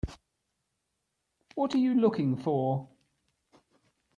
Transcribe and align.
What 1.53 1.75
are 1.75 1.77
you 1.77 1.93
looking 1.93 2.35
for? 2.35 2.89